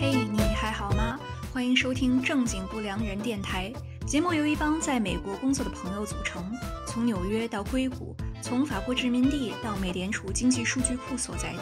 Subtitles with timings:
[0.00, 1.20] 嘿，你还好吗？
[1.52, 3.70] 欢迎收听正经不良人电台。
[4.06, 6.42] 节目由一帮在美国工作的朋友组成，
[6.86, 11.58] 从纽约到硅谷，从法国殖民地到美联储经济数据库所在地，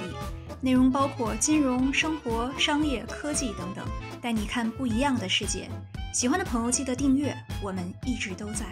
[0.60, 3.84] 内容包括金融、生活、商业、科技等等，
[4.22, 5.68] 带你看不一样的世界。
[6.14, 8.66] 喜欢的朋友记得订阅，我们一直都在。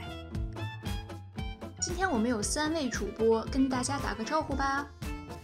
[1.81, 4.87] 今天我们有三位主播，跟大家打个招呼吧。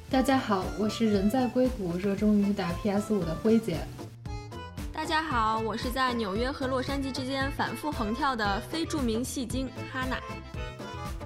[0.08, 3.78] 大家好，我是人在硅谷，热衷于打 PS 五的辉姐。
[5.02, 10.16] 大家好，我是在纽约和洛杉矶之间反复横跳的非著名戏精哈娜。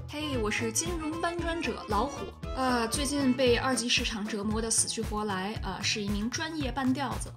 [0.08, 2.24] 嘿，我是金融搬砖者老虎。
[2.56, 7.30] 呃，最近被二级市场折磨的死去活来，呃，是一名专业半吊子。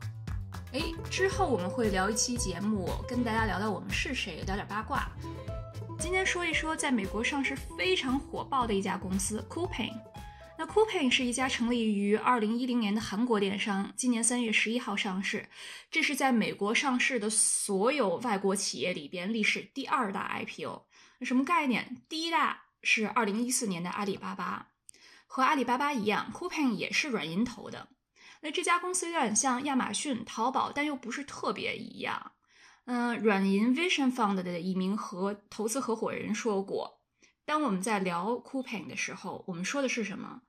[0.71, 0.81] 哎，
[1.12, 5.09] 之后我们会聊一期节目，跟大家聊聊我们是谁，聊点八卦。
[5.99, 9.93] 今天说一说在美国上市非常火爆的一家公司 c o u p a n。
[10.59, 15.48] 那 Coupang 是一家成立于2010年的韩国电商，今年3月11号上市。
[15.90, 20.85] 这是在美国上市的所有外国企业里边历史第二大 IPO。
[21.21, 22.01] 什么概念？
[22.10, 24.71] 第一大是2014年的阿里巴巴，
[25.27, 27.88] 和阿里巴巴一样，Coupang 也是软银投的。
[28.41, 32.34] 那这家公司有点像亚马逊、淘宝，但又不是特别一样。
[32.84, 36.99] 嗯，软银 Vision Fund 的一名合投资合伙人说过，
[37.46, 40.41] 当我们在聊 Coupang 的时候，我们说的是什么？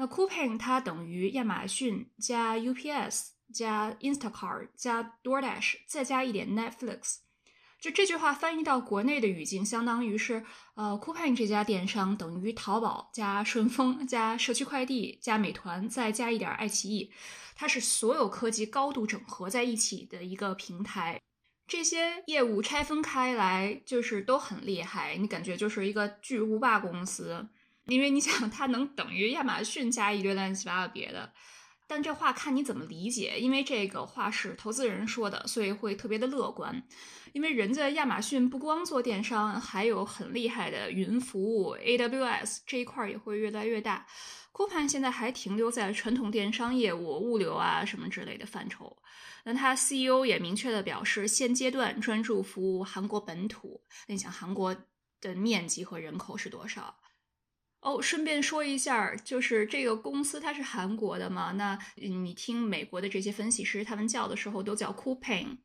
[0.00, 7.16] 那 Coupang 它等于亚马逊加 UPS 加 Instacart 加 DoorDash 再加一点 Netflix，
[7.80, 17.12] 就这句话翻译到国内的语境，相当于是呃 Coupang 这家电商等于淘宝加顺丰加社区快递加美团再加一点爱奇艺，
[17.56, 21.20] 它是所有科技高度整合在一起的一个平台。
[21.66, 27.48] 这些业务拆分开来就是都很厉害，你感觉就是一个巨无霸公司。
[27.88, 31.32] 因为你想，它能等于亚马逊加一堆乱七八糟别的，
[31.86, 33.38] 但这话看你怎么理解。
[33.40, 36.82] 因为这个话是投资人说的，所以会特别的乐观。
[37.32, 44.06] 因为人家亚马逊不光做电商，还有很厉害的云服务，AWS 这一块也会越来越大。
[44.52, 48.96] 酷盘现在还停留在传统电商业务、物流啊什么之类的范畴。
[49.44, 53.80] 那他 CEO 也明确的表示，现阶段专注服务韩国本土。
[54.06, 54.76] 那你想，韩国
[55.20, 56.94] 的面积和人口是多少？
[57.80, 61.52] 哦，顺便说一下，就是这个公司它是韩国的嘛？
[61.52, 65.58] 那你听美国的这些分析师他们叫的时候都叫 Coupang，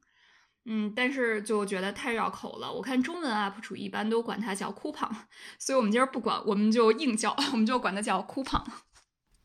[0.65, 2.71] 嗯，但是就觉得太绕口了。
[2.71, 5.11] 我看中文 UP 主一般都管它叫 Coupang，
[5.57, 8.63] 所以我们今儿不管，我们就硬叫，我们就管它叫 Coupang。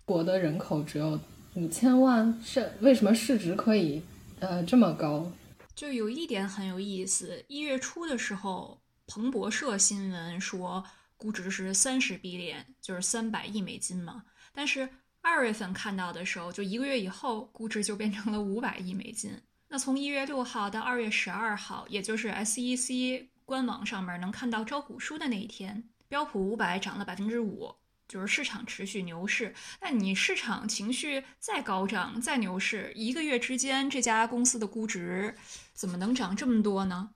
[0.04, 1.18] 国的人口只有
[1.54, 4.02] 五千万，是为什么市值可以
[4.40, 5.32] 呃这么高？
[5.74, 10.84] 就有一点很有意思，一月初的时候，彭博社新闻说。
[11.18, 14.24] 估值是三十 b 点就是三百亿美金嘛。
[14.54, 14.88] 但是
[15.20, 19.32] 二月份看到的时候，就一个月以后，估值就变成了五百亿美金。
[19.68, 27.74] 那从一月六号到二月十二号，也就是 SEC 官网上面能看到招股书的那一天，标普五百涨了百分之五，
[28.06, 29.54] 就是市场持续牛市。
[29.82, 35.34] 那你市场情绪再高涨、再牛市，一个月之间这家公司的估值
[35.74, 37.10] 怎么能涨这么多呢？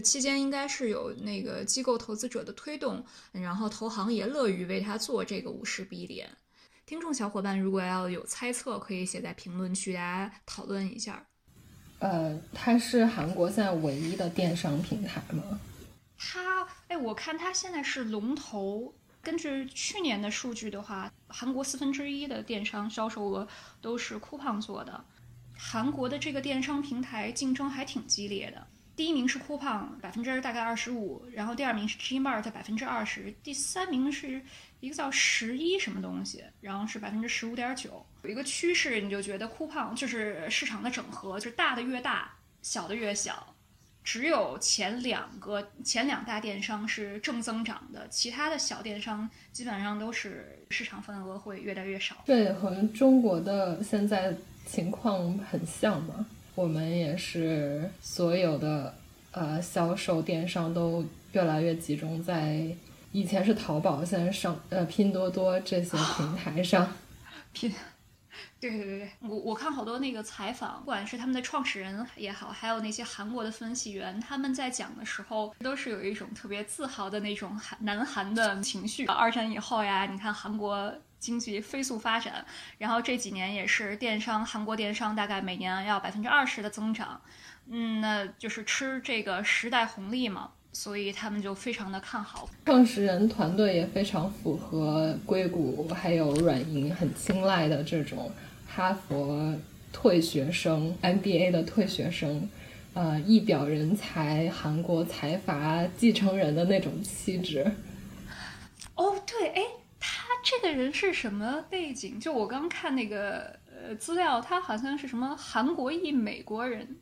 [0.00, 6.30] 期间应该是有那个机构投资者的推动，然后投行也乐于为他做这个五十 B 点。
[6.86, 11.24] 听众小伙伴如果要有猜测，可以写在评论区，大家讨论一下。
[11.98, 15.60] 呃，它是韩国现在唯一的电商平台吗？
[16.18, 18.94] 它，哎，我看它现在是龙头。
[19.22, 23.46] 根据去年的数据的话，韩国四分之一的电商销售额
[23.80, 25.04] 都是酷胖做的。
[25.56, 28.66] 韩国的这个电商平台竞争还挺激烈的。
[28.94, 34.40] 第一名是酷胖，百分之大概二十五，然后第二名是 Gmart 百分之二十，第三名是
[34.80, 38.04] 一个叫十一什么东西，然后是百分之十五点九。
[38.22, 43.54] 有一个趋势，你就觉得酷胖就是市场的整合，就是大的越大，小的越小。
[44.04, 52.16] 只有前两个前两大电商是正增长的，其他的小电商基本上都是市场份额会越来越少。
[52.26, 54.34] 对和中国的现在
[54.66, 56.26] 情况很像吗？
[56.54, 58.94] 我们也是所有的
[59.30, 62.66] 呃销售电商都越来越集中在
[63.10, 66.86] 以前是淘宝，现在上呃拼多多这些平台上。
[67.52, 67.72] 拼，
[68.60, 79.06] 对对对对，我我看好多那个采访，不管是他们的创始人也好，还有那些韩国的分析员，他们在讲的时候都是有一种特别自豪的那种韩南韩的情绪。
[79.06, 80.92] 二战以后呀，你看韩国。
[81.22, 82.44] 经济飞速发展，
[82.78, 87.20] 然后这几年也是电商，韩国电商大概每年要百分之二十的增长，
[87.70, 92.50] 嗯，那就是吃这个时代红利嘛，所以他们就非常的看好。
[92.66, 98.28] 创始人团队也非常符合硅谷还有软银很青睐的这种
[98.66, 99.54] 哈佛
[99.92, 102.48] 退学生，MBA 的退学生，
[102.94, 107.70] 呃，一表人才，韩国财阀继承人的那种气质。
[108.96, 109.81] 哦，对，哎，他
[110.42, 112.18] 这个人是什么背景？
[112.18, 116.98] 就我刚看那个呃资料，他好像是什么韩国裔美国人。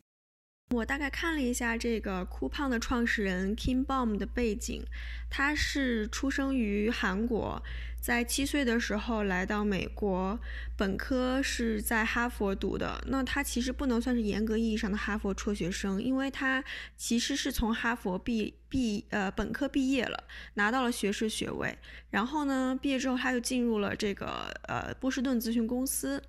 [0.75, 4.85] 我大概看了一下这个酷胖的创始人 Kim Bom 的背景，
[5.29, 7.61] 他是出生于韩国，
[8.01, 10.39] 在七岁的时候来到美国，
[10.75, 12.99] 本科是在哈佛读的。
[13.09, 16.65] 那他其实不能算是严格意义上的哈佛辍学生，因为他
[16.97, 20.25] 其实是从哈佛毕毕呃本科毕业了，
[20.55, 21.79] 拿到了学士学位。
[22.09, 26.23] 然后呢，毕业之后他又进入了这个呃波士顿咨询公司。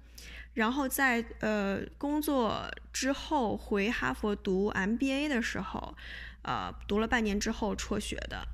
[0.54, 5.96] 然后在呃工作之后回哈佛读 MBA 的时候，
[6.42, 8.46] 呃读了半年之后辍学的。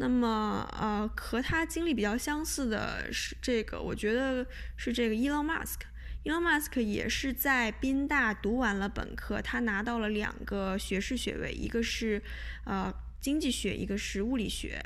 [0.00, 5.80] 那么呃和他经历比较相似的是这个，我觉得是这个 Elon Musk。
[6.24, 12.22] Elon Musk 也是在宾大读完了本科，他拿到了两个学士学位，一个是
[12.64, 14.82] 呃经济学，一个是物理学。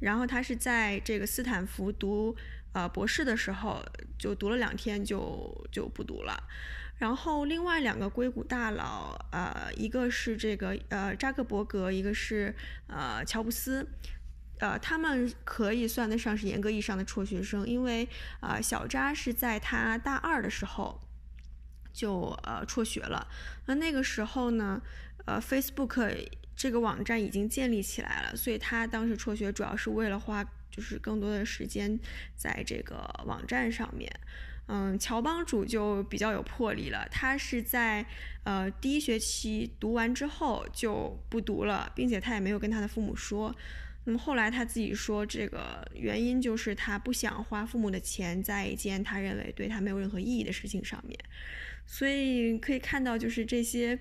[0.00, 2.36] 然后他是在这个斯坦福读。
[2.74, 3.82] 呃，博士的时候
[4.18, 6.38] 就读了两天就就不读了，
[6.98, 12.54] 然后另外两个硅谷大佬，呃，一个是这个呃扎克伯格，一个是
[12.86, 13.88] 呃乔布斯，
[14.58, 18.08] 呃，他们可以算得上是严格意义上的辍学生，因为
[18.40, 21.00] 啊小扎是在他大二的时候
[21.92, 23.26] 就呃辍学了，
[23.66, 24.80] 那那个时候呢，
[25.26, 30.44] 呃，Facebook 这个网站已经建立起来了，所以他当时辍学主要是为了花。
[30.70, 31.98] 就是更多的时间
[32.36, 34.08] 在这个网站上面，
[34.68, 37.04] 嗯，乔帮主就比较有魄力了。
[37.10, 38.06] 他是在
[38.44, 43.52] 呃第一学期读完之后就不读了，并且他也没有跟他的父母说。
[44.04, 51.18] 那么后来他自己说，这个原因就是他不想花父母的钱在一件他认为对他没有任何意义的事情上面。
[51.86, 53.98] 所以可以看到，就是这些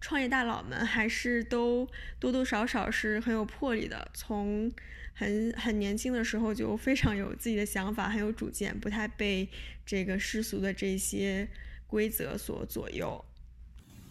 [0.00, 1.88] 创业大佬们还是都
[2.18, 4.08] 多多少少是很有魄力的。
[4.14, 4.70] 从
[5.14, 9.48] 很很年轻的时候就非常有自己的想法，很有主见，不太被
[9.84, 11.48] 这个世俗的这些
[11.86, 13.24] 规则所左右。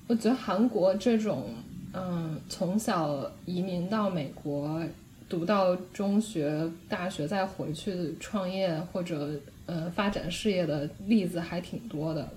[0.08, 1.56] 我觉得韩国这种，
[1.94, 4.84] 嗯，从小移民到美国，
[5.30, 9.30] 读到中学、大学再回去创业或者
[9.68, 12.28] 呃发展事业的例子还挺多的，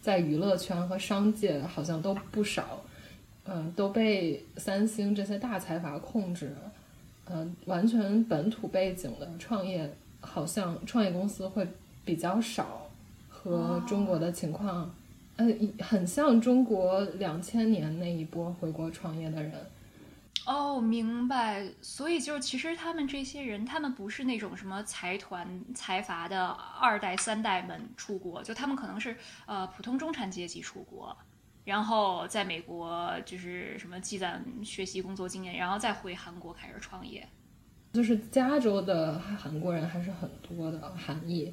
[0.00, 2.80] 在娱乐圈和商界好像都不少，
[3.46, 6.54] 嗯，都被三星这些大财阀控制。
[7.28, 11.66] 嗯，完全本土背景的创业，好像创业公司会
[12.04, 12.88] 比较少，
[13.28, 14.94] 和中国的情况，
[15.34, 15.44] 呃，
[15.80, 19.52] 很像中国两千年那一波回国创业的人。
[20.46, 21.68] 哦，明白。
[21.82, 26.46] 所以就是，其实他们这些人，他们不是那种什么财团财阀的
[26.80, 31.14] 二代三代们出国，就他们可能是呃普通中产阶级出国。
[31.64, 37.26] 然后在美国就是什么积攒学习工作经验，然后再回韩国开始创业。
[37.92, 41.52] 就是加州的韩国人还是很多的，韩裔，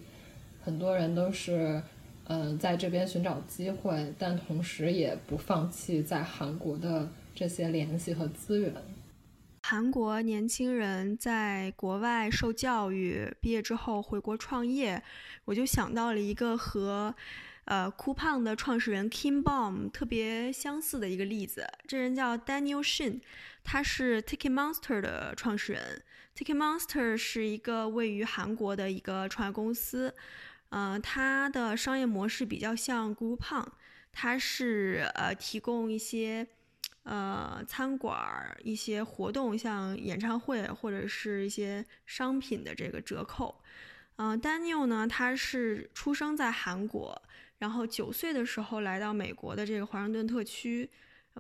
[0.64, 1.82] 很多人都是
[2.26, 8.74] 嗯在这边寻找机会，但同时也不放弃在韩国的这些联系和资源。
[9.64, 15.02] 韩国年轻人在国外受教育，毕业之后回国创业，
[15.46, 17.16] 我就想到了一个和。
[17.66, 23.22] 呃，，Coupon 的创始人 Kim Bom 特别相似的一个例子，这人叫 Daniel Shin，
[23.64, 26.04] 他是 Ticket Monster 的创始人。
[26.36, 30.14] Ticket Monster 是一个位于韩国的一个创业公司，
[30.72, 33.66] 呃，它的商业模式比较像酷胖，
[34.12, 36.46] 它是呃提供一些
[37.04, 43.62] 呃餐馆、一些活动，像演唱会或者是一些商品的这个折扣。
[44.18, 47.22] 嗯，Daniel 呢，他是出生在韩国。
[47.60, 50.90] 然后九岁的时候来到美国的这个华盛顿特区，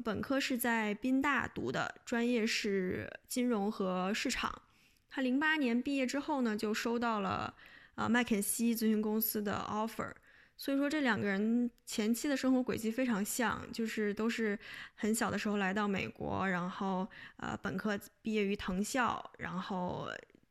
[0.06, 4.62] 本科是在宾大读的，专业是金融和市场。
[5.10, 7.54] 他零八年毕业之后呢，就收到了
[7.96, 10.14] 呃麦肯锡咨询公司的 offer。
[10.56, 14.58] 所以说这两个人前期的生活轨迹非常像，就是都是
[14.96, 17.08] 很小的时候来到美国，然后
[17.38, 20.08] 呃本科毕业于藤校，然后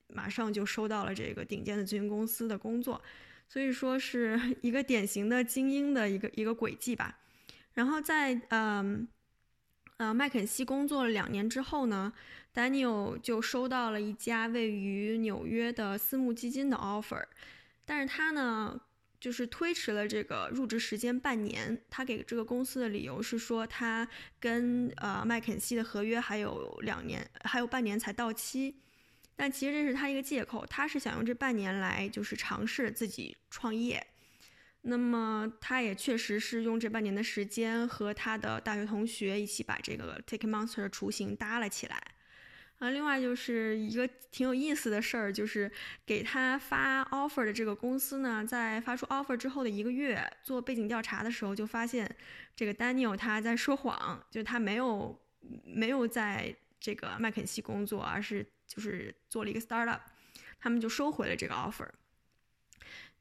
[0.09, 3.01] 马上就收到了这个顶尖的咨询公司的工作。
[3.49, 7.19] 所以说是 一个典型的精英的一个一个轨迹吧。
[7.75, 9.09] 然后在嗯
[9.99, 12.13] 呃麦肯锡工作了两年之后呢
[12.53, 17.25] ，Daniel 就收到了一家位于纽约的私募基金的 offer，
[17.85, 18.81] 但是他呢
[19.23, 21.81] 就是推迟了这个入职时间半年。
[21.89, 24.07] 他给这个公司的理由是说他
[24.41, 28.75] 跟呃麦肯锡的合约还有两年还有半年才到期。
[29.37, 34.05] 但其实这是他一个借口，他是想用这半年来就是尝试自己创业。
[34.81, 42.03] 那么他也确实是用这半年的时间和他的大学同学一起把这个 Take Monster 的雏形搭了起来。
[42.83, 45.71] 啊，另外就是一个挺有意思的事儿，就是
[46.05, 52.13] 给他发 offer 的这个公司呢，在发出 offer 之后的一个月做背景调查的时候，就发现
[52.57, 55.17] 这个 Daniel 他在说谎，就是他没有
[55.65, 60.01] 没有在这个麦肯锡工作，而是就是做了一个 startup，
[60.59, 61.87] 他们就收回了这个 offer。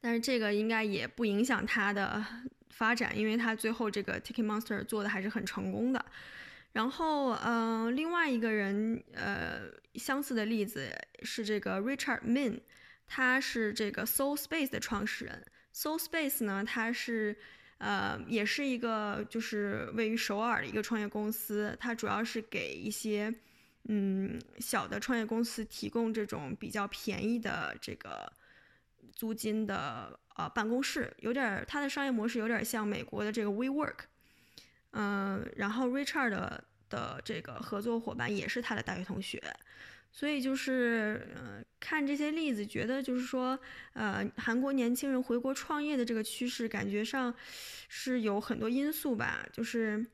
[0.00, 2.26] 但是这个应该也不影响他的
[2.70, 6.04] 发展，因为他最后这个 Ticket Monster 做的还是很成功的。
[6.72, 9.62] 然后，嗯，另外一个人，呃，
[9.96, 10.90] 相似的例子
[11.22, 12.60] 是这个 Richard Min，
[13.06, 15.44] 他是这个 Soul Space 的创始人。
[15.74, 17.36] Soul Space 呢，它是，
[17.76, 23.34] 呃，也是一个就是位于首尔的一个创业公司，它主要是给一些，
[23.88, 28.32] 嗯，小的创业公司提供这种比较便宜的这个
[29.14, 33.96] 租金的呃办公室，有点它的商业模式有点像美国的这个 WeWork。
[34.92, 36.30] 嗯，然后 Richard
[36.90, 39.42] 的这个合作伙伴也是他的大学同学，
[40.10, 43.58] 所以就是呃看这些例子，觉得就是说，
[43.94, 47.34] 呃，韩国年轻人回国创业的这个趋势，感觉上
[47.88, 49.46] 是有很多因素吧。
[49.50, 50.06] 就是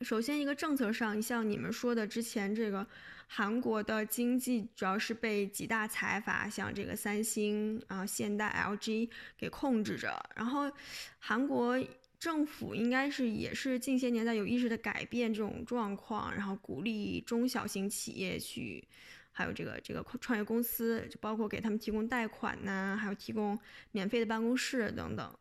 [0.00, 2.86] 首先一个政策上，像你们说的之前这个
[3.26, 10.72] 韩国的经济主要是被几大财阀，像这个三星啊、现代、LG 给控制着，然后
[11.18, 11.78] 韩国。
[12.24, 18.82] 政府应该是也是近些年在有意识的改变这种状况，然后鼓励中小型企业去，
[19.30, 23.58] 还有这个这个创业公司，就包括给他们提供贷款呐，还有提供
[23.92, 25.38] 免费的办公室等等。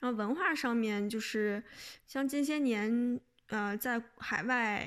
[0.00, 1.62] 然后文化上面就是
[2.06, 4.86] 像近些年，呃，在海外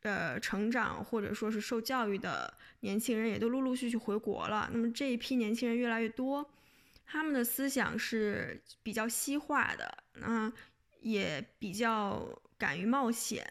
[0.00, 4.70] 呃成长或者说是受教育的年轻人也都陆陆续续回国了。
[4.72, 6.50] 那么这一批年轻人越来越多。
[7.04, 10.52] 他们的思想是比较西化的，那
[11.00, 12.26] 也比较
[12.58, 13.46] 敢于冒险，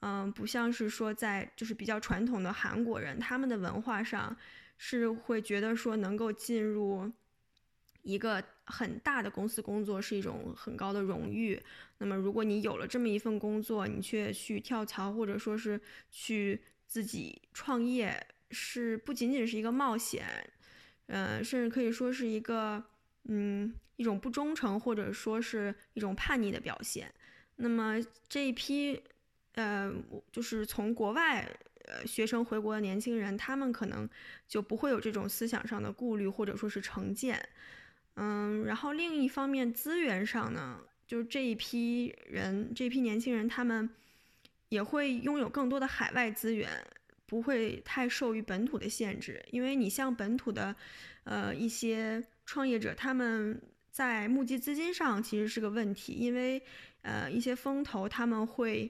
[0.00, 4.36] 嗯，不像是说在就是比较传统的韩国人，他们的文化上
[4.78, 7.10] 是会觉得说能够进入
[8.02, 11.60] 一个很大的公司工作是一种很高的荣誉。
[11.98, 20.24] 那么如果你有了这么一份工作，你却去跳槽或者说是去自己创业，是不仅仅是一个冒险。
[21.06, 22.82] 嗯，甚至可以说是一个，
[23.24, 27.12] 嗯，一种不忠诚，或者说是一种叛逆的表现。
[27.56, 27.96] 那么
[28.28, 29.02] 这一批，
[29.54, 29.92] 呃，
[30.32, 31.48] 就是从国外
[31.84, 34.08] 呃学生回国的年轻人，他们可能
[34.48, 37.48] 就不会有这种思想上的顾虑，或者说是成见。
[38.16, 43.90] 嗯，然后另一方面，资源上呢，就是这一批人，这批年轻人，他们
[44.68, 46.70] 也会拥有更多的海外资源。
[47.34, 50.72] 不会太受于本土的限制，因为你像本土的，
[51.24, 53.60] 呃，一些创业者，他们
[53.90, 56.62] 在募集资金上其实是个问题，因为，
[57.02, 58.88] 呃，一些风投他们会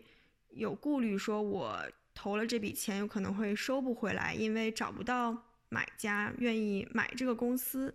[0.51, 1.83] 有顾虑，说我
[2.13, 5.35] 投了这笔钱有可能会收不回来，因为找不到
[5.71, 7.95] 买家愿意买这个公司，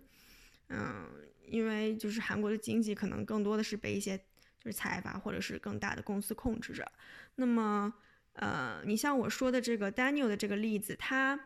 [0.68, 1.06] 嗯，
[1.46, 4.18] 因为就是韩国的经济可能更多的是被一些
[4.58, 6.90] 就是财阀或者是更大的公司控制着，
[7.36, 7.94] 那么。
[8.34, 11.38] 呃，你像我说的这个 Daniel 的这个例子，他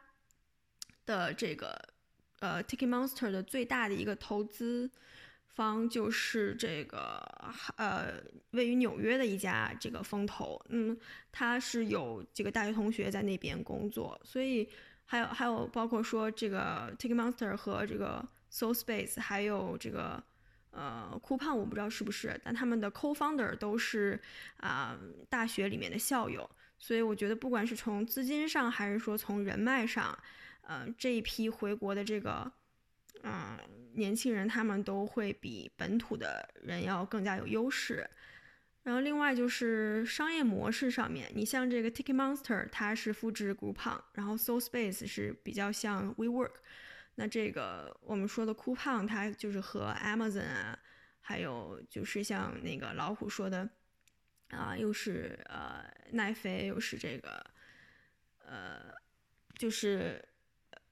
[1.07, 1.77] 的这个
[2.41, 4.91] 呃 Ticket Monster 的最大的一个投资
[5.49, 7.23] 方就是这个
[7.77, 10.97] 呃位于纽约的一家这个风投，嗯，
[11.33, 14.69] 他是有这个大学同学在那边工作，所以
[15.05, 20.23] 还有还有包括说这个 Ticket Monster 和这个 Soul Space 还有这个。
[20.77, 24.21] 呃，酷胖我不知道是不是，但他们的 co-founder 都是
[24.57, 24.99] 啊
[25.29, 30.19] 大学里面的校友，所以我觉得不管是从资金上还是说从人脉上，
[30.63, 32.51] 呃这一批回国的这个
[33.23, 33.59] 嗯
[33.95, 38.09] 年轻人，他们都会比本土的人要更加有优势。
[38.83, 46.51] 然后另外就是商业模式上面，你像这个 Ticket Monster，它是复制 Groupon，然后 Soul Space 是比较像 WeWork。
[47.15, 50.79] 那这个我们说的 Coupon，，它就是和 Amazon 啊，
[51.21, 53.67] 还有就是像那个老虎说的，
[54.55, 57.45] 啊，又是呃奈飞，又是这个，
[58.47, 58.95] 呃，
[59.59, 60.25] 就是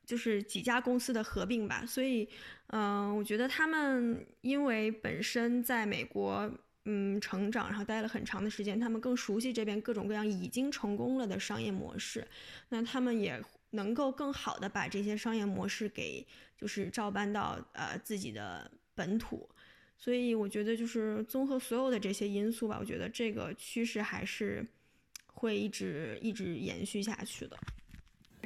[0.05, 1.87] 就是几家公司的合并吧。
[1.87, 2.29] 所以，
[2.67, 6.51] 嗯，我觉得他们因为本身在美国
[6.85, 12.27] 嗯成长，然后待了很长的时间，他们更熟悉这边各种各样已经成功了的商业模式。
[12.69, 13.43] 那他们也。
[13.75, 16.27] 能够更好的把这些商业模式给
[16.59, 19.49] 就是照搬到呃自己的本土，
[20.03, 24.67] 所以我觉得就是综合所有的这些因素吧，我觉得这个趋势还是
[25.29, 27.57] 会一直一直延续下去的。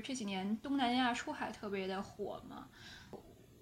[0.05, 2.69] 这几年东南亚出海特别的火嘛，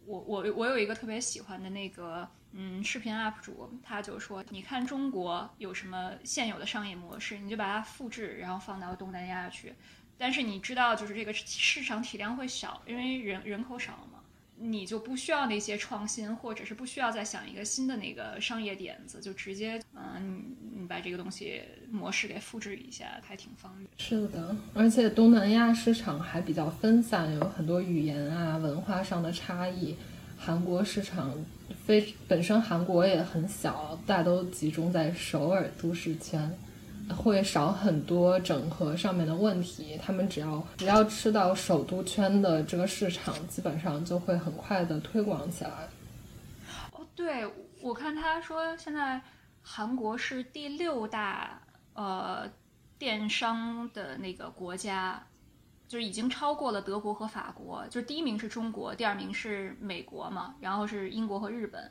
[0.06, 9.72] 我我我有一个特别喜欢的那个嗯视频 UP 主，他就说，你看中国有什么现有的商业模式，你就把它复制，然后放到东南亚去。
[10.18, 14.04] 但是你知道，就是这个市场体量会小，因为人人口少，
[14.66, 20.42] 你就不需要那些创新，或者是不需要再想一个新的那个商业点子，就直接嗯，
[20.74, 23.86] 你把这个东西模式给复制一下，还挺方便。
[23.98, 29.94] 是的，而且东南亚市场还比较分散，有很多语言啊、文化上的差异。
[30.38, 31.32] 韩国市场
[31.86, 36.50] 非本身韩国也很小，大都集中在首尔都市圈。
[37.10, 45.70] 会少很多整合上面的问题，他们只要只要吃到首都圈的这个市场，基本上就会很快的推广起来。
[46.92, 47.44] 哦，对，
[47.82, 49.20] 我看他说现在
[49.62, 51.60] 韩国是第六大
[51.92, 52.48] 呃
[52.98, 55.22] 电商的那个国家，
[55.88, 61.90] 就是已经超过了德国和法国，就是第一名是中国，第二名是美国嘛，然后是英国和日本，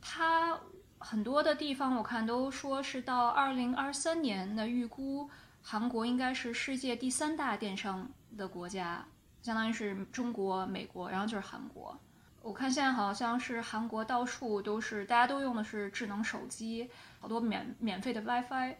[0.00, 0.58] 他。
[1.02, 5.28] 很多的地方我看都说是到二零二三年的预估，
[5.62, 9.04] 韩国应该是世界第三大电商的国家，
[9.40, 11.98] 相当于是中国、美国，然后就是韩国。
[12.42, 18.74] 我看现在好像是韩国到处都是，大家都用的是智能手机，好多免免费的 WiFi。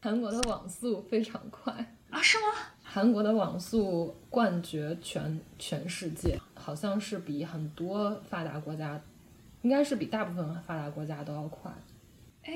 [0.00, 1.72] 韩国的网速非常快
[2.10, 2.22] 啊？
[2.22, 2.44] 是吗？
[2.82, 9.00] 韩国的网速冠绝全全世界，好像是比很多发达国家。
[9.64, 11.72] 应该是比大部分发达国家都要快，
[12.42, 12.52] 哎，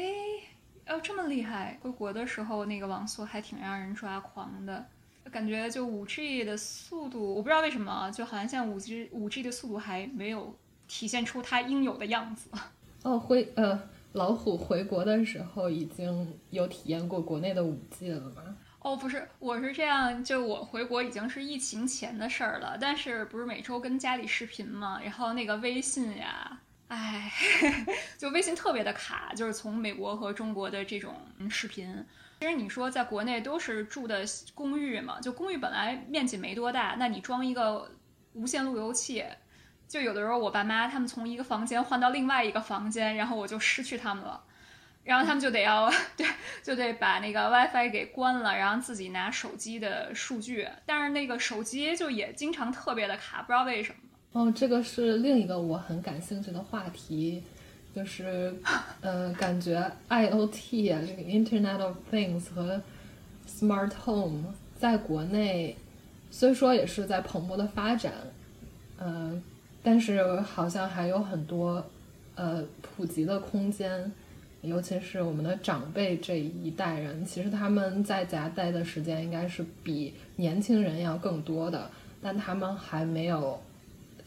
[0.86, 1.78] 哦，这么厉害！
[1.80, 4.84] 回国的时候那个网速还挺让人抓狂的，
[5.30, 10.54] 感觉就五 G 的速度，我不知道为什么，就好像现在五 G 五 G 的速度还没有
[10.86, 12.50] 体现出它应有的样子。
[13.04, 18.54] 哦，回呃，老虎回国的时候已经有体验过国内的五 G 了吗？
[18.80, 26.60] 哦，不是，我是这样，就我回国已经是疫情前的事儿了，但是不是每周跟家里视频嘛，然后那个微信呀。
[26.88, 27.30] 哎，
[28.16, 31.14] 就微信特别的卡，就是从美国和中国的这种
[31.50, 32.04] 视频。
[32.40, 34.24] 其实你说在国内都是住的
[34.54, 37.90] 公寓嘛，就公寓本来面积没多大，那你装一个
[38.32, 39.24] 无线路由器，
[39.86, 44.42] 就有的时候我爸妈他们从一个房间换到另外一个房间，然后我就失去他们了，
[45.04, 46.26] 然后他们就得要 对，
[46.62, 53.98] 就得把那个 WiFi 给关了，然后自己拿手机的数据，但是那个手机就也经常特别的卡，不知道为什么。
[54.32, 57.42] 哦，这个是另一个我很感兴趣的话题，
[57.96, 58.54] 就是，
[59.00, 62.80] 呃，感觉 IOT 啊，这个 Internet of Things 和
[63.48, 65.74] Smart Home 在国内
[66.30, 68.12] 虽说也是在蓬勃的发展，
[68.98, 69.42] 呃，
[69.82, 71.84] 但是好像还有很多
[72.34, 74.12] 呃普及的空间，
[74.60, 81.90] 尤其是我们的长辈这一代人，其实他们在家待的时间应该是比年轻人要更多的，
[82.22, 83.58] 但他们还没有。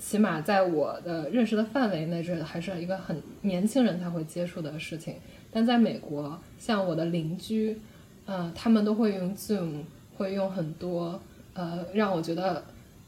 [0.01, 5.13] 起码在我的认识的范围内，这还是一个很年轻人才会接触的事情。
[5.51, 7.77] 但在美国，像我的邻居，
[8.25, 9.83] 呃，他们都会用 Zoom，
[10.17, 11.21] 会用很多，
[11.53, 12.63] 呃，让我觉得，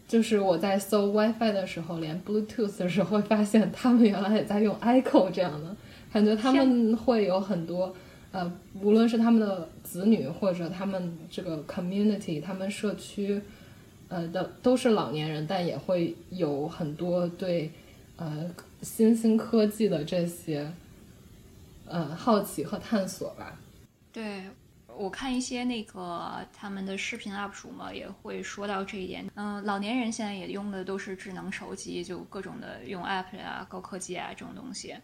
[0.08, 5.75] 就是我在搜 WiFi 的时候，连 Bluetooth 的时候，会发现他们原来也在用 Echo 这样的，
[6.13, 7.91] 感觉他们会有很多，
[8.32, 13.41] 呃，无论是他们的子女或者他们这个 community，他们社区。
[14.10, 17.72] 呃的都是老年人，但也会有很多对
[18.18, 18.50] 呃
[18.82, 20.72] 新兴科技的这些
[21.86, 23.60] 呃好奇和探索吧。
[24.12, 24.44] 对
[24.96, 29.26] 我看一些那个他们的视频 UP 主嘛，也会说到这一点。
[29.34, 34.96] 嗯，老年人现在也用的都是智能手机，就各种的用 App 啊、高科技啊这种东西。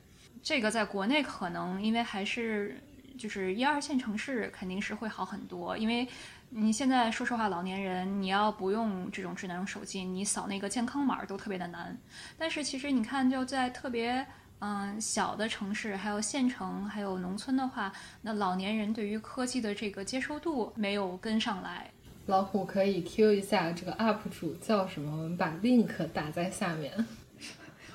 [0.44, 2.80] 这个在国内可能因为还是
[3.18, 6.08] 就是一二线城市肯定是会好很多，因为。
[6.52, 11.96] 你现在说实话，老年人你要不用这种智能手机，你扫那个健康码都特别的难。
[12.40, 14.26] 但是其实你看，就在特别
[14.58, 21.92] 嗯小的城市，还有县城，还有农村的话，那老年人对于科技的这个接受度没有跟上来。
[22.26, 25.12] 老虎可以 Q 一下这个 UP 主叫什么？
[25.12, 27.06] 我们把 link 打在下面。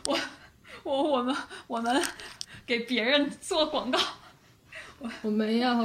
[0.06, 0.18] 我
[0.84, 1.34] 我我们
[1.66, 2.00] 我们
[2.64, 3.98] 给别人做广告。
[5.00, 5.76] 我我们要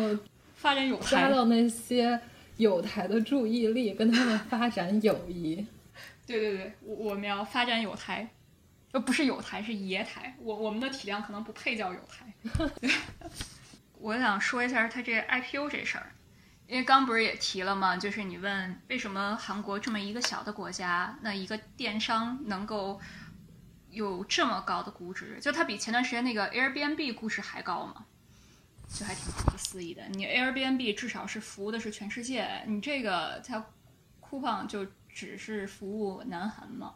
[0.53, 2.21] 发展有抓到那些。
[2.59, 5.65] 有台的注意力，跟他们发展友谊。
[6.27, 8.29] 对对对，我我们要发展友台，
[8.91, 10.35] 呃，不是友台，是爷台。
[10.41, 12.33] 我我们的体量可能不配叫友台。
[13.97, 16.11] 我想说一下他这 IPO 这事儿，
[16.67, 17.95] 因为刚不是也提了嘛？
[17.95, 22.99] 就是你问为什么韩国这么一个小的国家，那一个电商能够
[23.89, 25.39] 有这么高的估值？
[25.39, 28.05] 就它比前段时间那个 Airbnb 估值还高吗？
[28.93, 30.03] 就还挺不可思议的。
[30.09, 33.65] 你 Airbnb 至少是服务的是全世界，你这个它
[34.21, 36.95] Coupon 就只是服务南韩嘛？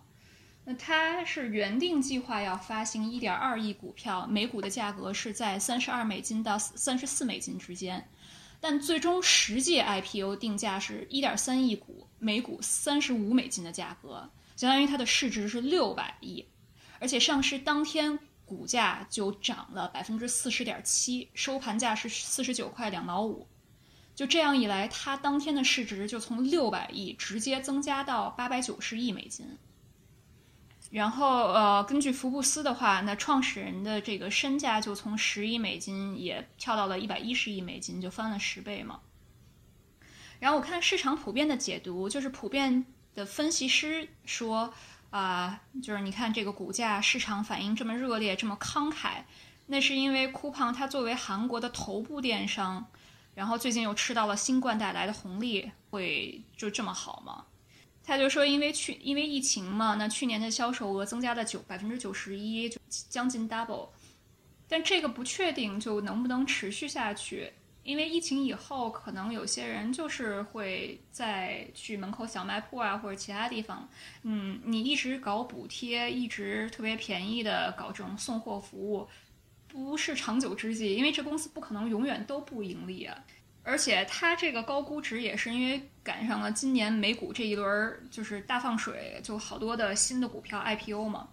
[0.65, 8.09] 那它是原定计划要发行一点二亿股票，每股的价格是在三十二美金到三十四美金之间，
[8.61, 16.45] 但最终实际 IPO 定价是一点三亿股，每股三十五美金的价格，相当于它的市值是六百亿，
[16.99, 18.17] 而且上市当天
[18.53, 23.47] 股价就涨了百分之四十点七，收盘价是四十九块两毛五，
[24.13, 29.57] 就这样一来，它当天的市值就从六百亿直接增加到八百九十亿美金。
[30.91, 38.99] 然后，呃，根据福布斯的话，那创始人的这个身价就从十亿美金也跳到了一百一十亿美金，就翻了十倍嘛。
[40.39, 42.85] 然后我看市场普遍的解读，就是普遍
[43.15, 44.71] 的分析师说，
[45.13, 49.21] 啊，就是你看这个股价市场反应这么热烈，这么慷慨，
[49.67, 52.83] 那是因为酷胖它作为韩国的头部电商，
[53.35, 57.45] 然后最近又吃到了新冠带来的红利，会就这么好吗？
[58.03, 63.89] 他就说，因为去因为疫情嘛，那去年的销售额增加了九百分之九十一，就将近 double。
[64.67, 73.87] 但这个不确定就能不能持续下去，因为疫情以后可能有些人就是会再去门口小卖铺啊或者其他地方，
[74.21, 79.07] 嗯，你一直搞补贴，一直特别便宜的搞这种送货服务，
[79.67, 83.17] 不是长久之计，因为这公司不可能永远都不盈利啊。
[83.63, 91.29] 而且它这个高估值也是因为赶上了今年美股这一轮就是大放水，就好多的新的股票 IPO 嘛。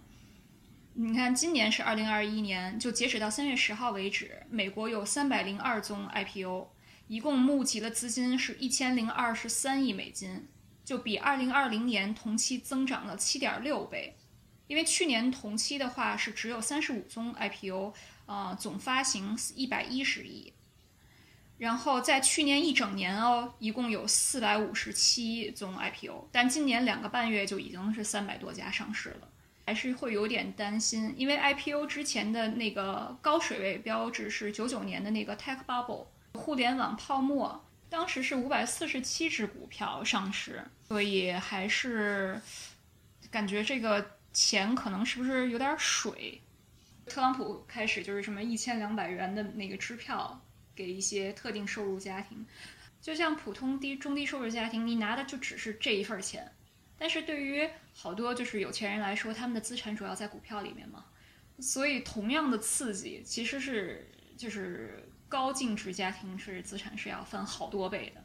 [0.93, 6.67] 你看今年是二零二一年，就截止到三月十号为止，美国有三百零二宗 IPO，
[7.07, 10.47] 一共募集的资金是一千零二十三亿美金，
[10.83, 14.17] 就比二零二零年同期增长了七点六倍。
[14.67, 17.93] 因为去年同期的话是只有三十五宗 IPO，
[18.25, 20.53] 啊，总发行一百一十亿。
[21.57, 29.27] 然后在去年一整年哦，一共有四百五十七宗 IPO，但今年两个半月就已经是三百多家上市了，
[29.71, 42.41] 还是会有点担心，因为 IPO 之前的那个高水位标志是九九年的那个 Tech Bubble 互联网泡沫，当时是五百四十七只股票上市，所以还是
[43.31, 46.41] 感觉这个钱可能是不是有点水？
[47.05, 50.41] 特朗普开始就是什么一千两百元的那个支票。
[50.73, 52.45] 给一些特定收入家庭，
[53.01, 56.51] 就像普通低中低收入家庭，你拿的就只是这一份钱。
[57.01, 61.05] 但是对于好多就是有钱人来说，他们的资产主要在股票里面嘛，
[61.59, 68.23] 所以同样的刺激其实是就是高净值家庭是资产是要翻好多倍的。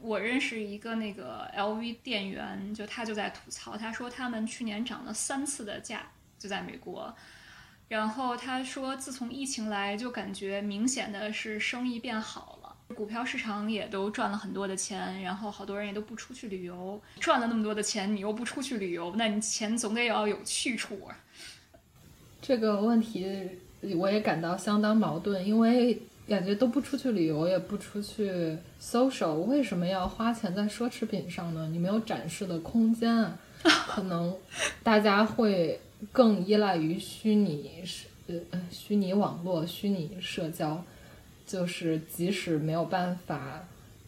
[0.00, 7.12] 我认识一个那个 LV 店员，就他就在吐槽，他说他们去年涨了三次的价，就在美国。
[7.88, 21.16] 然后他说，自从疫情来，就感觉明显的是生意变好了，股票市场也都赚了很多的钱，然后好多人也都不出去旅游，赚了那么多的钱，你又不出去旅游，那你钱总得要有去处啊。
[22.42, 23.26] 这个问题
[23.96, 31.68] 我也感到相当矛盾，因为感觉都不出去旅游，也不出去 social，为什么要花钱在奢侈品上呢？
[31.72, 33.38] 你没有展示的空间啊，
[33.88, 34.36] 可能
[34.82, 35.80] 大家会。
[36.12, 38.06] 更依赖于虚拟是
[38.50, 40.84] 呃虚拟网络、虚拟社交，
[41.46, 43.64] 就是即使没有办法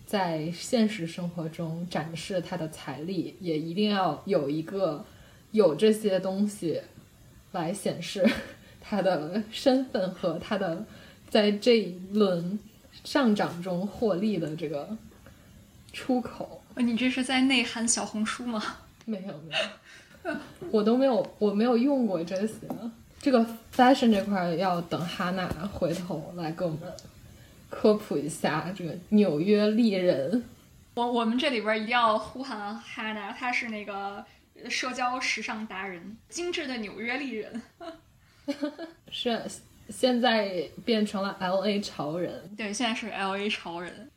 [0.07, 5.05] 在现实生活中展示他的财力，也一定要有一个
[5.53, 6.81] 有这些东西
[7.53, 8.29] 来显示
[8.81, 10.85] 他的身份和他的
[11.29, 12.59] 在这一轮
[13.05, 14.97] 上涨中获利的这个
[15.93, 16.63] 出口。
[16.77, 18.63] 你这是在内涵小红书吗？
[19.05, 20.37] 没有没有。
[20.71, 22.55] 我都没有，我没有用过这些。
[23.21, 23.39] 这个
[23.75, 26.81] fashion 这块要等哈娜回头来给我们
[27.77, 30.45] 科普一下这个纽约丽人。
[30.95, 34.25] 我我们这里边一定要呼喊哈娜，她是那个
[34.69, 37.63] 社交时尚达人，精致的纽约丽人。
[39.11, 39.43] 是
[39.91, 42.51] 现在变成了 L A 潮人。
[42.57, 44.11] 对，现在是 L A 潮人。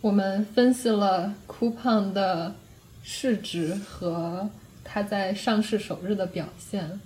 [0.00, 2.54] 我们分析了 Coupon 的
[3.02, 4.50] 市值和。
[4.90, 6.98] 它在上市首日的表现，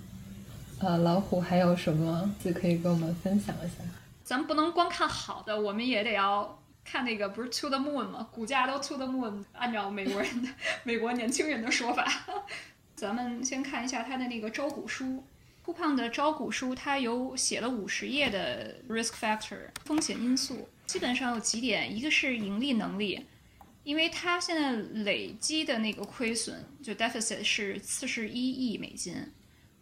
[0.79, 3.83] 呃，老虎还有什么就可以跟我们分享一下？
[4.23, 8.27] 咱们不能光看好的，我们也得要看那个，不是 to the moon 吗？
[8.31, 10.49] 股价都 to the moon，按照美国人的
[10.83, 12.05] 美国年轻人的说法，
[12.95, 15.23] 咱们先看一下它的那个招股书。
[15.65, 23.25] 酷胖的招股书，它有写了五十页的 risk factor 风险因素，基本上有几点，一个是盈利能力。
[23.85, 24.71] 因为它现在
[25.03, 29.15] 累积的那个亏损就 deficit 是四十一亿美金，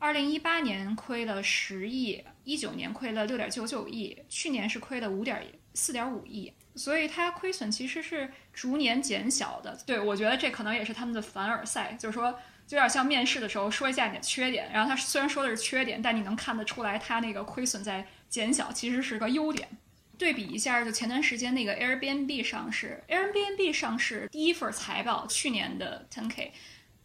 [0.01, 9.77] 二零一八年亏了十亿，一九年亏了六点九九亿，去年是亏了五点四点五亿，所以它亏损其实是逐年减小的。
[9.85, 12.31] 对我觉得这可能也是他们的凡尔赛，就是说，
[12.65, 19.69] 就有点像面试的时候说一下你的缺点，然后他虽然说的是缺点，但你能看得出来他那个亏损在减小，其实是个优点。
[20.17, 26.49] 对比一下，就前段时间那个 Airbnb 上市，Airbnb 上市第一份财报，去年的 10K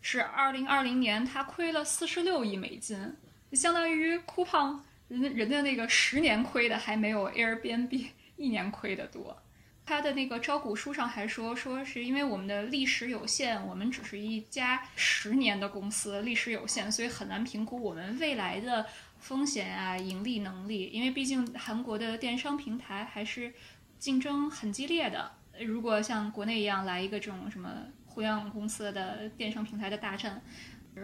[0.08, 3.16] 是二零二零年，它亏了四十六亿美金，
[3.54, 9.36] 相当于 Coupang 人人家那个十年亏的还没有 Airbnb 一年亏的多。
[9.84, 18.86] 他的那个招股书上还说，说是因为我们的历史有限，我们只是一家十年的公司，历史有限，所以很难评估我们未来的。
[19.18, 23.52] 风险啊，盈利能力，因为毕竟韩国的电商平台还是
[23.98, 25.32] 竞争很激烈的。
[25.58, 27.68] 如果像国内一样来一个这种什么
[28.16, 30.40] 互联网公司的电商平台的大战，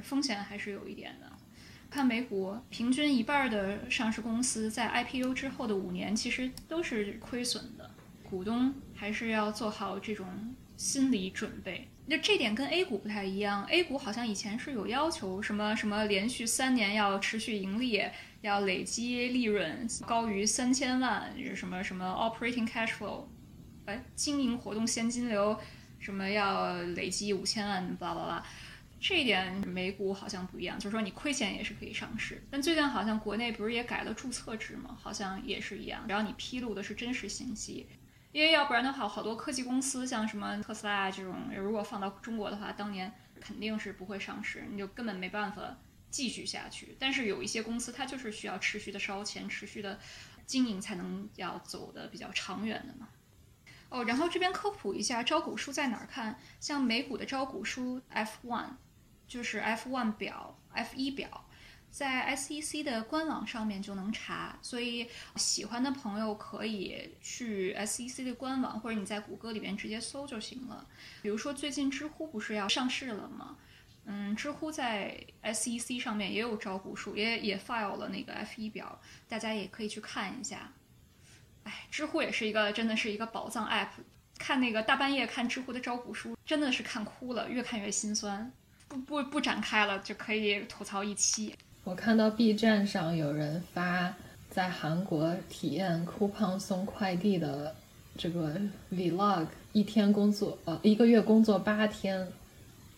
[0.00, 1.30] 风险还是有一点的。
[1.90, 7.90] 看美股，平均一半的上市公司在 IPO 之后的五年其实都是亏损的，
[8.22, 10.26] 股东还是要做好这种
[10.78, 11.86] 心理准备。
[12.06, 18.02] 那这点跟 A 股不太一样，A 股好像以前是有要求，什么什么连续三年要持续盈利，
[18.40, 23.26] 要累积利润高于三千万，什么什么 operating cash flow，
[23.84, 25.60] 哎，经营活动现金流
[26.02, 28.44] 什么要累积五千万，巴拉巴拉。
[29.00, 32.40] 这一点美股好像不一样，就是说你亏钱也是可以上市。
[32.50, 34.96] 但最近好像国内不是也改了注册制吗？
[35.00, 37.88] 好像也是一样，只要你披露的是真实信息。
[38.32, 45.76] 因为要不然的话，好多科技公司像什么特斯拉这种，如果放到中国的话，当年肯定是不会上市，你就根本没办法
[46.10, 46.96] 继续下去。
[46.98, 49.98] 但是有一些公司，它就是需要持续的烧钱、持续的
[50.46, 53.08] 经营，才能要走的比较长远的嘛。
[53.92, 58.64] 哦，然后这边科普一下招股书在哪儿看，像美股的招股书 F1，
[59.28, 61.44] 就是 F1 表、F1 表。
[61.90, 70.86] 在 SEC 的官网上面就能查，所以喜欢的朋友可以去 SEC 的官网，或者你在谷歌里面直接搜就行了。
[71.20, 73.58] 比如说最近知乎不是要上市了吗？
[74.06, 80.72] 嗯，知乎在 SEC 上面也有招股书，也也 file 了那个 F1 表，大家也可以去看一下。
[81.64, 83.88] 哎，知乎也是一个真的是一个宝藏 app，
[84.38, 88.50] 看那个大半夜看知乎的招股书，真的是看哭了，越看越心酸。
[88.88, 91.54] 不不不展开了，就可以吐槽一期。
[91.84, 94.14] 我看到 B 站上有人发
[94.50, 97.74] 在韩国体验 Coupang 送快递的
[98.18, 98.60] 这个
[98.92, 102.28] Vlog，一天工作呃一个月工作八天，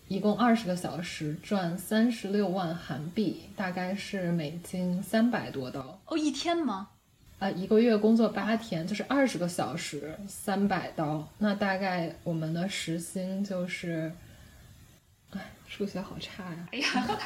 [0.09, 6.01] 一共二十个小时，赚三十六万韩币，大概是美金三百多刀。
[6.07, 6.89] 哦，一天吗？
[7.39, 14.13] 啊，一个月工作八天，就是二十个小时，三百刀，那大概我们的时薪就是，
[15.31, 16.69] 哎，数学好差呀。
[16.73, 17.21] 哎呀。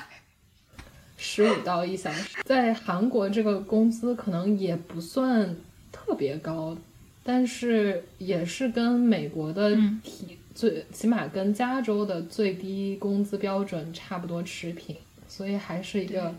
[1.20, 5.56] 十五到一小时，在韩国这个工资可能也不算
[5.90, 6.78] 特别高，
[7.24, 14.94] 但是也是跟美国的体最起码跟加州的最低工资标准差不多持平，
[15.26, 16.32] 所以还是一个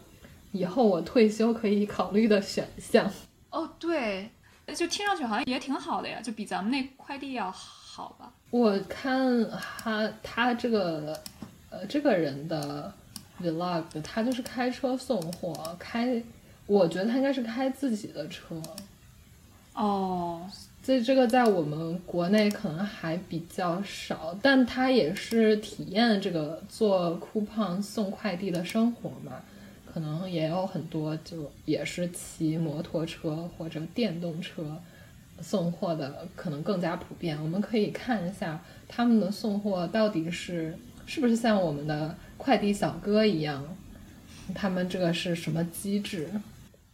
[0.53, 3.11] 以后我退休可以考虑的选项。
[3.49, 4.29] 哦，对，
[4.75, 8.31] 就听上去好像也挺好的呀，就比咱们那快递要好吧？
[8.49, 11.19] 我看他他这个
[11.69, 12.93] 呃这个人的。
[13.41, 16.21] vlog 他就是开车送货，开，
[16.65, 18.61] 我觉得他应该是开自己的车。
[19.73, 20.45] 哦，
[20.83, 29.41] 这这个在我们国内可能还比较少，但他也是体验这个做 coupon 送快递的生活嘛，
[29.93, 34.81] 可能也有很多就也是骑摩托车或者电动车
[35.41, 37.41] 送货的，可能更加普遍。
[37.41, 42.15] 我们可以看一下他们的送货到底是是不是像我们的。
[42.39, 43.61] 快递小哥一样，
[44.55, 46.29] 他们这个是什么机制？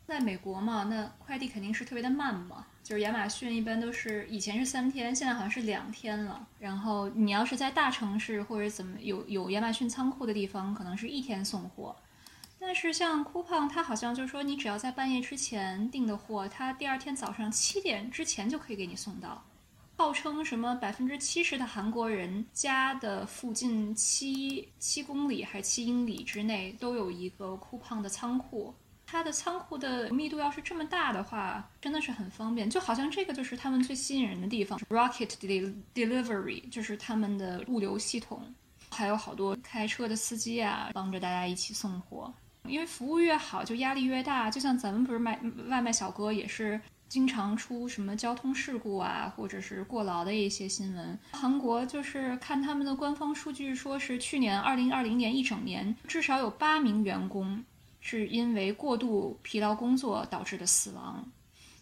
[0.07, 2.65] 在美国嘛，那快递肯定是特别的慢嘛。
[2.83, 6.47] 就是亚马逊一般都是以前是三天，现在好像是两天了。
[6.59, 11.95] 然后你要是在大城市或者怎么有有亚马逊仓库的地方，可能是一天送货。
[12.65, 19.41] 但是像 Coupon，它好像就是说你只要在半夜之前订的货，它第二天早上七点之前就可以给你送到。
[19.97, 28.73] 号称什么百分之七十的韩国人家的附近七七公里还是七英里之内都有一个 coupon 的仓库，
[29.05, 32.67] 它的仓库的密度要是这么大的话，真的是很方便。
[32.67, 35.29] 就好像这个就是他们最吸引人的地方，Rocket
[35.93, 38.41] Delivery 就是他们的物流系统，
[38.89, 42.33] 还有好多开车的司机啊，帮着大家一起送货。
[42.67, 44.49] 因为服务越好，就压力越大。
[44.49, 46.79] 就像咱们不是卖外卖小哥也是。
[47.07, 51.17] 经常出什么交通事故啊，或者是过劳的一些新闻。
[51.31, 57.63] 韩国就是看他们的官方数据，说是去年二零二零年一整年，至少有八名员工
[58.01, 61.23] 是因为过度疲劳工作导致的死亡，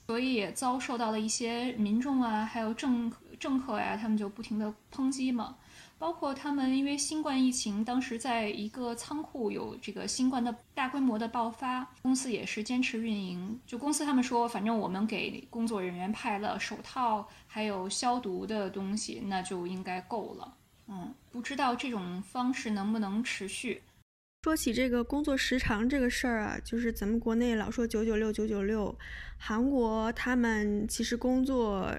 [0.05, 5.55] 所以也遭受到了一些民众啊，还有政政客呀，他们就不停的抨击嘛。
[5.99, 13.57] 包括他们因为新冠疫情，当时在一个仓库有这个新冠的大规模的爆发，公司也是坚持运营。
[13.65, 20.53] 就公司他们说，反正我们给工作人员派了手套，还有消毒的东西，那就应该够了。
[20.89, 23.81] 嗯，不知道这种方式能不能持续。
[24.43, 28.93] 说起这个工作时长这个事儿啊，就是咱们国内老说九九六九九六，
[29.37, 31.89] 韩国他们其实工作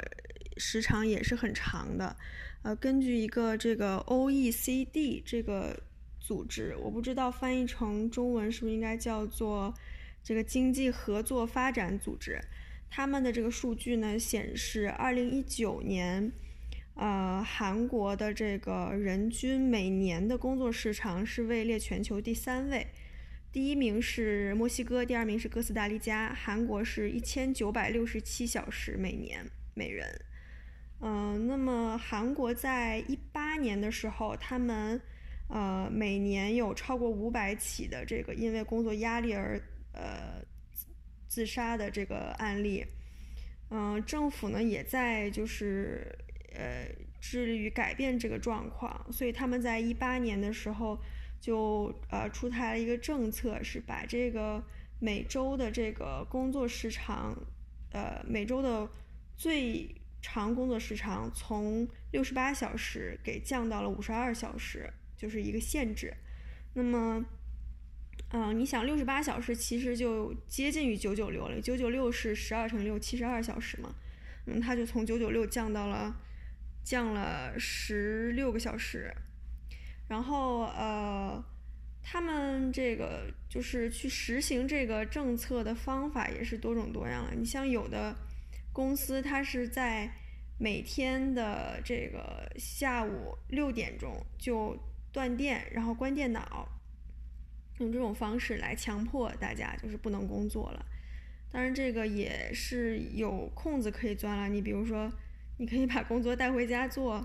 [0.56, 2.16] 时长也是很长的。
[2.62, 5.82] 呃，根据一个这个 OECD 这个
[6.20, 9.74] 组织，我不知道翻译成中文是不是应该叫做
[10.22, 12.40] 这个经济合作发展组织，
[12.90, 16.32] 他们的这个数据呢显示，二零一九年。
[16.96, 22.86] 呃，韩国的这个人均每年的工作时长是位列全球第三位，
[23.50, 30.06] 第一名是墨西哥，第二名是哥斯达黎加，韩国是一千九百六十七小时每年每人。
[31.04, 35.00] 嗯，那么韩国在一八年的时候，他们
[35.48, 39.60] 呃每年有超过五百起的这个因为工作压力而
[39.92, 40.42] 呃
[41.28, 42.84] 自杀的这个案例。
[43.70, 46.16] 嗯，政府呢也在就是。
[46.56, 46.86] 呃，
[47.20, 50.96] 致力于改变这个状况，所以他们在一八年的时候
[51.40, 54.62] 就呃出台了一个政策，是把这个
[55.00, 57.36] 每周的这个工作时长，
[57.90, 58.88] 呃每周的
[59.36, 59.92] 最
[60.26, 66.14] 长工作时长从六十八小时给降到了五十二小时，就是一个限制。
[66.72, 67.22] 那么，
[68.30, 73.94] 嗯，你想六十八小时其实就接近于九九六了，九九六是十二乘六七十二小时嘛，
[74.46, 76.16] 嗯，他就从九九六降到了。
[76.82, 79.10] 降了十六个小时，
[80.06, 81.42] 然后呃，
[82.02, 87.32] 他们这个就是去实行这个政策的方法也是多种多样了。
[87.34, 88.14] 你像有的
[88.74, 90.12] 公司，它是在
[90.58, 94.76] 每天的这个下午六点钟就
[95.10, 96.68] 断电，然后关电脑，
[97.78, 100.84] 用这种方式来强迫大家就是不能工作了。
[101.50, 104.50] 当然，这个也是有空子可以钻了。
[104.50, 105.10] 你比如说。
[105.56, 107.24] 你可以把工作带回家做，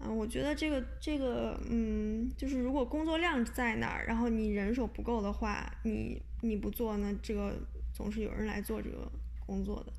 [0.00, 7.56] 嗯，我觉得这个这个，嗯，就是如果工作量在那儿，然后你人手不够的话，你你不做，那这个
[7.94, 9.08] 总是有人来做这个
[9.46, 9.92] 工作的，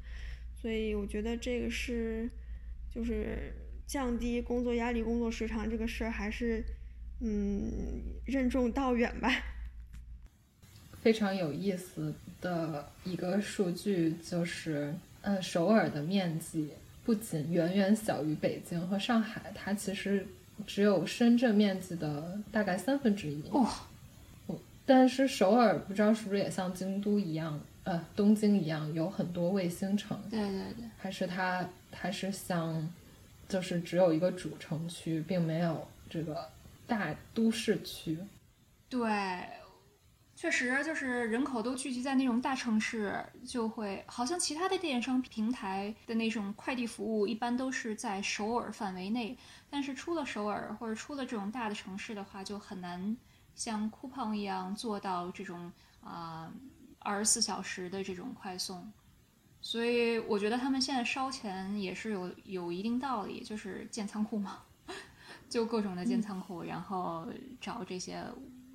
[0.62, 2.30] 所以我觉得这个是
[2.94, 3.52] 就是
[3.88, 6.64] 降低工作压力、工作时长这个事儿，还是
[7.20, 7.72] 嗯
[8.26, 9.44] 任重道远吧。
[11.02, 16.70] 非常有意思的一个数据就是，呃，首尔的面积。
[17.04, 20.24] 不仅远远小于北京和上海，它其实
[20.68, 23.42] 只有深圳面积的大概三分之一。
[23.50, 23.68] 哇！
[24.86, 30.22] 但是首尔不知道是不是也像京都一样，呃，东京一样有很多卫星城？
[30.30, 30.90] 对对对。
[30.98, 32.88] 还是它还是像，
[33.48, 36.50] 就是只有一个主城区，并没有这个
[36.86, 38.18] 大都市区。
[38.90, 39.00] 对。
[40.34, 49.38] 确实，就是人口都聚集在那种大城市，就会好像其他的电商平台的那种快递服务，一般都是在首尔范围内。
[49.70, 53.16] 但是出了首尔或者出了这种大的城市的话，就很难
[53.54, 55.72] 像酷胖一样做到这种
[56.04, 56.52] 啊
[57.02, 58.92] 二十四小时的这种快送。
[59.62, 64.64] 所以我觉得他们现在烧钱也是有有一定道理，就是建仓库嘛，
[65.48, 67.28] 就各种的建仓库，然后
[67.60, 68.24] 找这些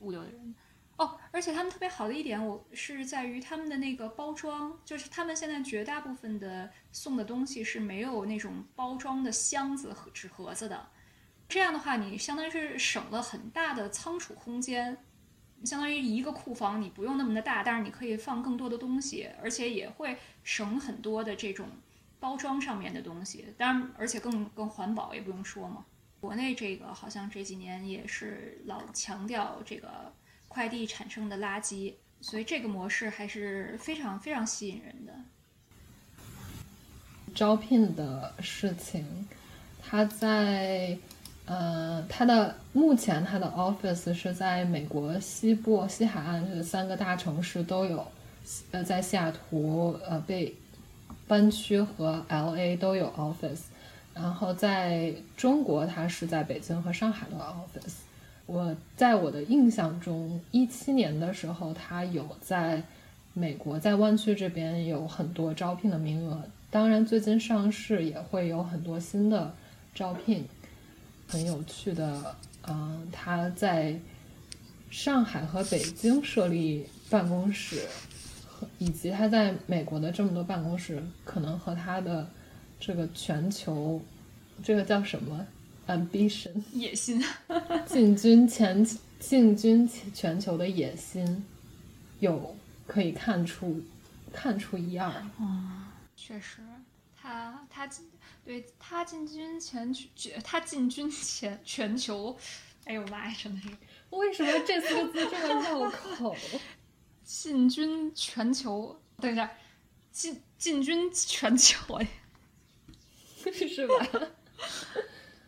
[0.01, 0.55] 物流的人。
[0.97, 10.87] 哦，而且他们特别好的一点，我是在于他们的那个包装，就是他们现在绝大部分的送的东西是没有那种包装的箱子和纸盒子的。
[11.49, 14.97] 这样的话，你相当于是省了很大的仓储空间，
[15.65, 21.69] 相当于一个库房你不用那么的大，但是你可以放更多的东西，而且也会省很多的这种
[22.21, 23.47] 包装上面的东西。
[23.57, 25.85] 当然，而且更更环保也不用说嘛。
[26.21, 30.13] 国内这个好像这几年也是老强调这个。
[30.49, 31.93] 快递产生的垃圾，
[32.23, 35.13] 所以这个模式还是非常非常吸引人的。
[37.35, 39.29] 招聘的事情，
[39.83, 40.97] 他在
[41.47, 48.05] 呃，他的目前他的 office 是在美国西部西海岸这三个大城市都有，
[48.73, 50.53] 呃，在西雅图、呃，被
[51.29, 53.61] 湾区和 LA 都有 office，
[54.13, 57.95] 然后在中国，它是在北京和上海的 office。
[58.47, 62.83] 我在我的印象中，一七年的时候，它有在
[63.35, 66.43] 美国在湾区这边有很多招聘的名额。
[66.71, 69.55] 当然，最近上市也会有很多新的
[69.95, 70.45] 招聘。
[71.29, 72.37] 很有趣的，
[72.69, 73.99] 嗯，他在
[74.91, 77.87] 上海和北京设立办公室，
[78.79, 82.29] 以及他在美国的这么多办公室，可能和他的
[82.79, 84.01] 这个全球，
[84.63, 85.47] 这个叫什么
[85.89, 87.23] ？ambition 野心，
[87.87, 88.87] 进军全
[89.19, 91.45] 进军全球的野心，
[92.21, 92.57] 有
[92.87, 93.83] 可以看出
[94.33, 95.13] 看出一二。
[95.41, 95.85] 嗯，
[96.17, 96.63] 确实，
[97.21, 98.05] 他他进
[98.47, 100.07] 对他进军全球，
[100.45, 102.39] 他进军全全球，
[102.85, 103.69] 哎呦妈呀，真的是，
[104.11, 106.37] 为什么这四个字这么绕口？
[107.25, 109.51] 进军全球，等一下，
[110.13, 111.99] 进进军全球，
[113.43, 114.07] 是吧？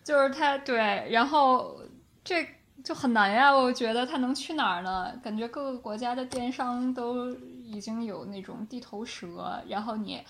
[0.02, 0.76] 就是他对，
[1.10, 1.80] 然后
[2.24, 2.44] 这
[2.82, 3.54] 就很难呀。
[3.56, 5.16] 我觉得他能去哪儿呢？
[5.22, 10.20] 感觉各个国家的电商都已经有那种地头蛇，然后你，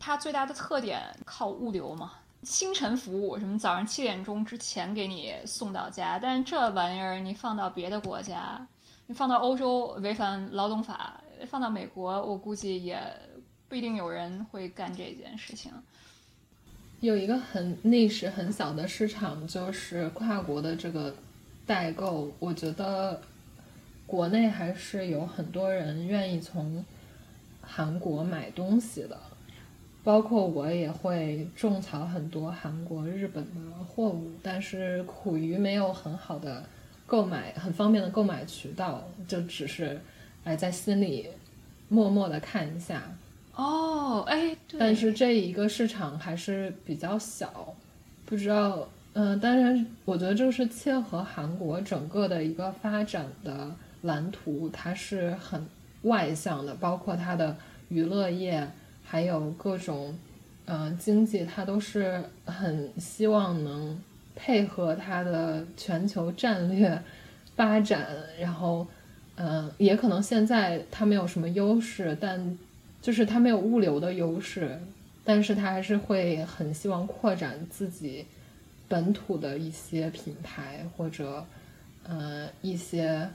[0.00, 2.12] 它最大的特点靠物流嘛，
[2.42, 6.18] 清晨服务，什么早上七点钟之前给你送到家。
[6.18, 8.66] 但是这玩意儿你放到别的国家，
[9.06, 13.00] 你放到欧洲违反劳动法，放到美国我估计也
[13.68, 15.72] 不一定有人会干这件事情。
[17.00, 21.14] 有一个很历史很小的市场，就是跨国的这个
[21.66, 22.32] 代购。
[22.38, 23.20] 我觉得
[24.06, 26.84] 国内还是有很多人愿意从
[27.60, 29.18] 韩国买东西的，
[30.04, 36.64] 包括我也会种草很多韩国、日本的货物，但是苦于没有很好的
[37.06, 40.00] 购买、很方便的购买渠道，就只是
[40.44, 41.28] 哎在心里
[41.88, 43.02] 默默的看一下。
[43.54, 47.74] 哦，哎，但是这一个市场还是比较小，
[48.24, 55.64] 不知道，嗯，当然，我觉得这是切合韩国整个的一个发展的蓝图，它是很
[56.02, 57.54] 外向的，包括它的
[57.90, 58.66] 娱乐业，
[59.12, 60.18] 还有各种，
[60.64, 64.00] 嗯，经济，它都是很希望能
[64.34, 66.98] 配合它的全球战略
[67.54, 68.08] 发展，
[68.40, 68.86] 然后，
[69.34, 72.58] 嗯，也可能现在它没有什么优势，但。
[73.02, 74.78] 就是它没有物流的优势，
[75.24, 78.24] 但是它还是会很希望扩展自己
[78.86, 81.44] 本土的一些品牌或者，
[82.04, 83.28] 呃，一些，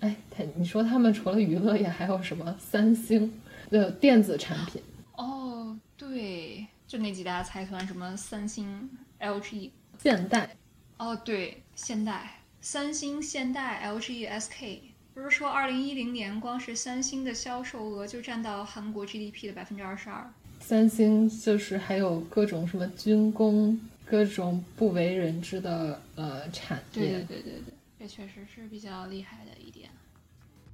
[0.00, 2.52] 哎，他你说他们除了娱乐业还有什么？
[2.58, 3.32] 三星
[3.70, 4.82] 的电子产品？
[5.20, 8.88] 哦，对，就那几大财团，什么三星、
[9.20, 10.56] LG、现代。
[10.96, 14.78] 哦，对，现代、三星、现代、LG、SK。
[15.12, 20.32] 不是说，二零一零年光是三星的销售额就占到韩国 GDP 的百分之二十二。
[20.58, 26.84] 三星就是还有各种什么军工，各种不为人知的呃产业。
[26.94, 29.90] 对对对对对，这确实是比较厉害的一点。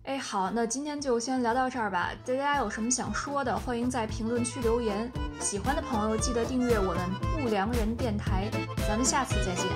[0.07, 2.13] 哎，好，那今天就先聊到这儿吧。
[2.25, 5.11] 大家有什么想说的，欢迎在评论区留言。
[5.41, 7.11] 喜欢的朋友记得订阅我们
[7.43, 8.49] 不良人电台。
[8.89, 9.67] 咱们下次再见。